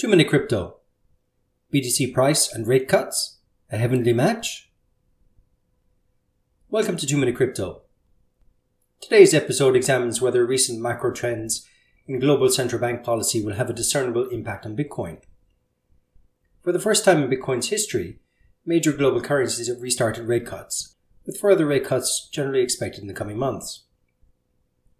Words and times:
Two 0.00 0.08
Minute 0.08 0.30
Crypto. 0.30 0.76
BTC 1.74 2.14
price 2.14 2.50
and 2.50 2.66
rate 2.66 2.88
cuts? 2.88 3.36
A 3.70 3.76
heavenly 3.76 4.14
match? 4.14 4.70
Welcome 6.70 6.96
to 6.96 7.06
Two 7.06 7.18
Minute 7.18 7.36
Crypto. 7.36 7.82
Today's 9.02 9.34
episode 9.34 9.76
examines 9.76 10.18
whether 10.18 10.46
recent 10.46 10.80
macro 10.80 11.12
trends 11.12 11.68
in 12.06 12.18
global 12.18 12.48
central 12.48 12.80
bank 12.80 13.04
policy 13.04 13.44
will 13.44 13.56
have 13.56 13.68
a 13.68 13.74
discernible 13.74 14.26
impact 14.30 14.64
on 14.64 14.74
Bitcoin. 14.74 15.18
For 16.62 16.72
the 16.72 16.80
first 16.80 17.04
time 17.04 17.22
in 17.22 17.28
Bitcoin's 17.28 17.68
history, 17.68 18.20
major 18.64 18.94
global 18.94 19.20
currencies 19.20 19.68
have 19.68 19.82
restarted 19.82 20.26
rate 20.26 20.46
cuts, 20.46 20.96
with 21.26 21.38
further 21.38 21.66
rate 21.66 21.84
cuts 21.84 22.26
generally 22.32 22.62
expected 22.62 23.02
in 23.02 23.06
the 23.06 23.12
coming 23.12 23.36
months. 23.36 23.84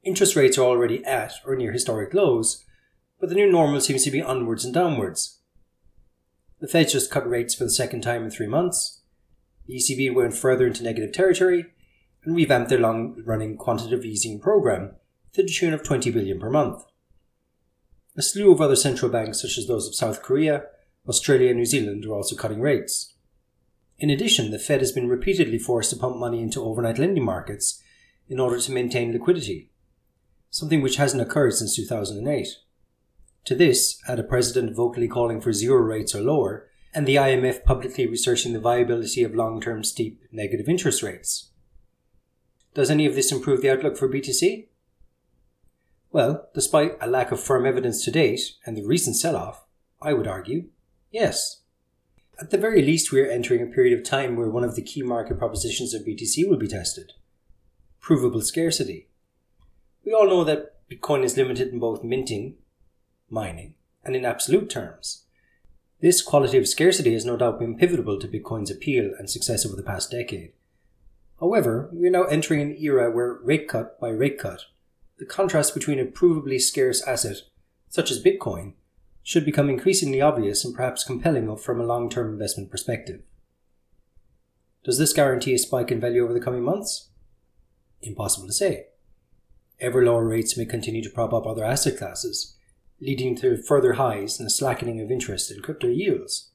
Interest 0.05 0.37
rates 0.37 0.59
are 0.59 0.67
already 0.67 1.03
at 1.07 1.33
or 1.47 1.57
near 1.57 1.73
historic 1.73 2.13
lows, 2.13 2.67
but 3.21 3.29
the 3.29 3.35
new 3.35 3.51
normal 3.51 3.81
seems 3.81 4.05
to 4.05 4.11
be 4.11 4.23
onwards 4.23 4.65
and 4.65 4.73
downwards. 4.73 5.41
The 6.61 6.69
Fed 6.69 6.89
just 6.89 7.11
cut 7.11 7.29
rates 7.29 7.55
for 7.55 7.65
the 7.65 7.71
second 7.71 8.01
time 8.01 8.25
in 8.25 8.31
three 8.31 8.47
months. 8.47 9.03
The 9.67 9.77
ECB 9.77 10.15
went 10.15 10.35
further 10.35 10.67
into 10.67 10.83
negative 10.83 11.13
territory 11.13 11.67
and 12.25 12.35
revamped 12.35 12.71
their 12.71 12.79
long 12.79 13.23
running 13.25 13.57
quantitative 13.57 14.05
easing 14.05 14.41
program 14.41 14.93
to 15.33 15.43
the 15.43 15.49
tune 15.49 15.73
of 15.73 15.83
20 15.83 16.11
billion 16.11 16.41
per 16.41 16.51
month. 16.51 16.83
A 18.17 18.23
slew 18.23 18.53
of 18.53 18.61
other 18.61 18.77
central 18.77 19.11
banks, 19.11 19.41
such 19.41 19.57
as 19.57 19.67
those 19.67 19.87
of 19.87 19.95
South 19.95 20.23
Korea, 20.23 20.65
Australia, 21.09 21.49
and 21.49 21.59
New 21.59 21.67
Zealand, 21.67 22.05
are 22.05 22.15
also 22.15 22.37
cutting 22.37 22.61
rates. 22.61 23.15
In 23.99 24.11
addition, 24.11 24.51
the 24.51 24.59
Fed 24.59 24.81
has 24.81 24.93
been 24.93 25.09
repeatedly 25.09 25.59
forced 25.59 25.91
to 25.91 25.97
pump 25.97 26.17
money 26.17 26.41
into 26.43 26.63
overnight 26.63 26.99
lending 26.99 27.25
markets 27.25 27.83
in 28.29 28.41
order 28.41 28.59
to 28.59 28.73
maintain 28.73 29.13
liquidity, 29.13 29.71
something 30.51 30.83
which 30.83 30.97
hasn't 30.97 31.23
occurred 31.23 31.55
since 31.55 31.77
2008. 31.77 32.49
To 33.47 33.55
this, 33.55 34.01
add 34.07 34.19
a 34.19 34.25
president 34.25 34.77
vocally 34.77 35.09
calling 35.09 35.41
for 35.41 35.53
zero 35.53 35.81
rates 35.81 36.15
or 36.15 36.21
lower, 36.21 36.69
and 36.93 37.07
the 37.07 37.17
IMF 37.17 37.65
publicly 37.65 38.07
researching 38.07 38.53
the 38.53 38.61
viability 38.61 39.23
of 39.23 39.35
long 39.35 39.61
term 39.61 39.85
steep 39.85 40.23
negative 40.31 40.69
interest 40.69 41.03
rates. 41.03 41.51
Does 42.75 42.91
any 42.91 43.07
of 43.07 43.15
this 43.15 43.33
improve 43.33 43.63
the 43.63 43.71
outlook 43.71 43.97
for 43.97 44.09
BTC? 44.09 44.69
Well, 46.13 46.49
despite 46.55 46.97
a 47.01 47.09
lack 47.09 47.31
of 47.31 47.41
firm 47.41 47.67
evidence 47.67 48.05
to 48.05 48.11
date 48.11 48.41
and 48.67 48.77
the 48.77 48.85
recent 48.85 49.17
sell 49.17 49.37
off, 49.37 49.65
I 50.03 50.13
would 50.13 50.27
argue, 50.27 50.69
yes. 51.11 51.63
At 52.41 52.51
the 52.51 52.59
very 52.59 52.83
least, 52.83 53.13
we 53.13 53.21
are 53.21 53.27
entering 53.27 53.63
a 53.63 53.67
period 53.67 53.99
of 53.99 54.05
time 54.05 54.35
where 54.35 54.49
one 54.49 54.65
of 54.65 54.75
the 54.75 54.83
key 54.83 55.03
market 55.03 55.39
propositions 55.39 55.95
of 55.95 56.03
BTC 56.03 56.49
will 56.49 56.59
be 56.59 56.69
tested 56.69 57.13
provable 58.01 58.41
scarcity. 58.41 59.09
We 60.05 60.15
all 60.15 60.27
know 60.27 60.43
that 60.45 60.89
Bitcoin 60.89 61.23
is 61.23 61.37
limited 61.37 61.69
in 61.69 61.79
both 61.79 62.03
minting 62.03 62.57
mining, 63.31 63.75
and 64.05 64.15
in 64.15 64.25
absolute 64.25 64.69
terms. 64.69 65.25
This 66.01 66.23
quality 66.23 66.59
of 66.59 66.69
scarcity 66.69 67.13
has 67.13 67.25
no 67.25 67.37
doubt 67.37 67.59
been 67.59 67.77
pivotal 67.77 68.19
to 68.19 68.29
Bitcoin's 68.29 68.71
appeal 68.71 69.13
and 69.19 69.29
success 69.29 69.67
over 69.67 69.77
the 69.77 69.83
past 69.83 70.11
decade. 70.11 70.53
However, 71.39 71.91
we 71.93 72.07
are 72.07 72.11
now 72.11 72.25
entering 72.25 72.61
an 72.61 72.77
era 72.79 73.11
where 73.11 73.39
rate 73.43 73.69
cut 73.69 74.01
by 74.01 74.11
rate 74.11 74.39
cut, 74.39 74.63
the 75.19 75.27
contrast 75.27 75.75
between 75.75 75.99
a 75.99 76.07
provably 76.07 76.61
scarce 76.61 77.03
asset, 77.03 77.43
such 77.89 78.11
as 78.11 78.23
Bitcoin, 78.23 78.73
should 79.23 79.45
become 79.45 79.69
increasingly 79.69 80.21
obvious 80.21 80.65
and 80.65 80.75
perhaps 80.75 81.05
compelling 81.05 81.55
from 81.57 81.81
a 81.81 81.85
long 81.85 82.09
term 82.09 82.33
investment 82.33 82.71
perspective. 82.71 83.23
Does 84.83 84.99
this 84.99 85.13
guarantee 85.13 85.53
a 85.55 85.59
spike 85.59 85.91
in 85.91 86.01
value 86.01 86.25
over 86.25 86.33
the 86.33 86.41
coming 86.41 86.63
months? 86.63 87.11
Impossible 88.01 88.47
to 88.47 88.53
say. 88.53 88.87
Ever 89.79 90.05
lower 90.05 90.27
rates 90.27 90.57
may 90.57 90.65
continue 90.65 91.03
to 91.03 91.11
prop 91.11 91.35
up 91.35 91.47
other 91.47 91.65
asset 91.65 91.99
classes, 91.99 92.57
leading 93.01 93.35
to 93.37 93.57
further 93.57 93.95
highs 93.95 94.39
and 94.39 94.47
a 94.47 94.51
slackening 94.51 95.01
of 95.01 95.11
interest 95.11 95.51
in 95.51 95.63
crypto 95.63 95.89
yields. 95.89 96.51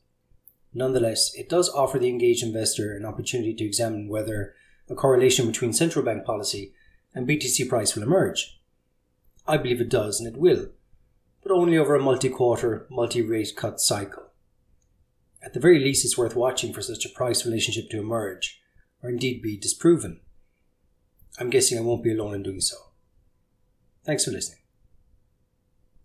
Nonetheless, 0.73 1.33
it 1.35 1.49
does 1.49 1.69
offer 1.69 1.97
the 1.97 2.09
engaged 2.09 2.43
investor 2.43 2.95
an 2.95 3.05
opportunity 3.05 3.53
to 3.55 3.65
examine 3.65 4.07
whether 4.07 4.53
a 4.89 4.95
correlation 4.95 5.47
between 5.47 5.73
central 5.73 6.03
bank 6.03 6.25
policy 6.25 6.73
and 7.13 7.27
BTC 7.27 7.67
price 7.67 7.95
will 7.95 8.03
emerge. 8.03 8.59
I 9.47 9.57
believe 9.57 9.79
it 9.79 9.89
does, 9.89 10.19
and 10.19 10.27
it 10.27 10.39
will, 10.39 10.69
but 11.41 11.51
only 11.51 11.77
over 11.77 11.95
a 11.95 12.01
multi 12.01 12.29
quarter, 12.29 12.87
multi 12.89 13.21
rate 13.21 13.53
cut 13.55 13.79
cycle. 13.79 14.23
At 15.41 15.53
the 15.53 15.59
very 15.59 15.79
least, 15.79 16.03
it's 16.03 16.17
worth 16.17 16.35
watching 16.35 16.73
for 16.73 16.81
such 16.81 17.05
a 17.05 17.09
price 17.09 17.45
relationship 17.45 17.89
to 17.91 17.99
emerge, 17.99 18.61
or 19.01 19.09
indeed 19.09 19.41
be 19.41 19.57
disproven. 19.57 20.19
I'm 21.39 21.49
guessing 21.49 21.77
I 21.77 21.81
won't 21.81 22.03
be 22.03 22.11
alone 22.11 22.33
in 22.33 22.43
doing 22.43 22.61
so. 22.61 22.77
Thanks 24.03 24.25
for 24.25 24.31
listening. 24.31 24.64